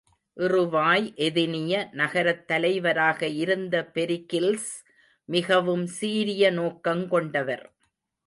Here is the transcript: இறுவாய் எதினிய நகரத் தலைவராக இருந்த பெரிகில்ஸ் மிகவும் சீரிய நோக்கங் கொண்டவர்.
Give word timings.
இறுவாய் 0.37 1.07
எதினிய 1.17 1.73
நகரத் 1.91 2.47
தலைவராக 2.47 3.27
இருந்த 3.27 3.91
பெரிகில்ஸ் 3.93 4.71
மிகவும் 5.29 5.85
சீரிய 5.87 6.51
நோக்கங் 6.51 7.07
கொண்டவர். 7.07 7.65